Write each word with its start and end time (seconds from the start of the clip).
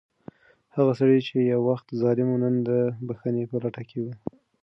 هغه 0.75 0.91
سړی 0.99 1.19
چې 1.27 1.35
یو 1.51 1.59
وخت 1.69 1.87
ظالم 2.01 2.27
و، 2.31 2.37
نن 2.43 2.55
د 2.67 2.69
بښنې 3.07 3.43
په 3.51 3.57
لټه 3.63 3.83
کې 3.89 3.97
و. 4.03 4.05